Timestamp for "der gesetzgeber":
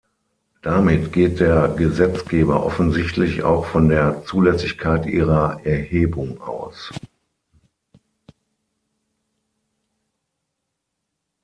1.39-2.65